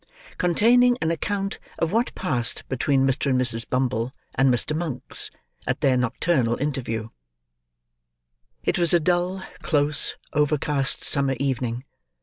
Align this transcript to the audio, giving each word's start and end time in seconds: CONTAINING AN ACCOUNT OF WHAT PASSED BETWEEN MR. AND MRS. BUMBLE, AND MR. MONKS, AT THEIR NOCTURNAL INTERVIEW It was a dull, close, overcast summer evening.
CONTAINING 0.39 0.97
AN 0.99 1.11
ACCOUNT 1.11 1.59
OF 1.77 1.91
WHAT 1.91 2.15
PASSED 2.15 2.63
BETWEEN 2.67 3.05
MR. 3.05 3.27
AND 3.29 3.39
MRS. 3.39 3.69
BUMBLE, 3.69 4.11
AND 4.33 4.51
MR. 4.51 4.75
MONKS, 4.75 5.29
AT 5.67 5.81
THEIR 5.81 5.97
NOCTURNAL 5.97 6.55
INTERVIEW 6.57 7.11
It 8.63 8.79
was 8.79 8.95
a 8.95 8.99
dull, 8.99 9.43
close, 9.61 10.15
overcast 10.33 11.03
summer 11.03 11.35
evening. 11.39 11.83